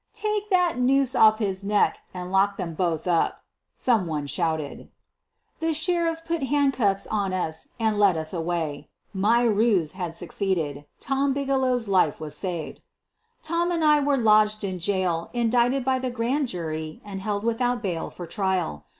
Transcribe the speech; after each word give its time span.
"Take 0.13 0.49
that 0.49 0.79
noose 0.79 1.13
off 1.13 1.37
his 1.37 1.63
neck 1.63 1.99
and 2.11 2.31
lock 2.31 2.57
them 2.57 2.73
both 2.73 3.05
up," 3.07 3.41
some 3.75 4.07
one 4.07 4.25
shouted. 4.25 4.89
The 5.59 5.75
Sheriff 5.75 6.25
put 6.25 6.41
handcuffs 6.41 7.05
on 7.05 7.33
us 7.33 7.67
and 7.79 7.99
led 7.99 8.17
us 8.17 8.33
away. 8.33 8.87
QUEEN 9.13 9.23
OF 9.25 9.31
THE 9.43 9.49
BURGLARS 9.51 9.53
141 9.53 9.53
My 9.53 9.77
ruse 9.77 9.91
had 9.91 10.15
succeeded. 10.15 10.85
Tom 10.99 11.33
Bigelow's 11.33 11.87
life 11.87 12.19
was 12.19 12.35
saved! 12.35 12.81
Tom 13.43 13.69
and 13.71 13.83
I 13.83 13.99
were 13.99 14.17
lodged 14.17 14.63
in 14.63 14.79
jail, 14.79 15.29
indicted 15.33 15.83
by 15.83 15.99
the 15.99 16.09
Grand 16.09 16.47
Jury 16.47 16.99
and 17.05 17.21
held 17.21 17.43
without 17.43 17.83
bail 17.83 18.09
for 18.09 18.25
trial. 18.25 18.85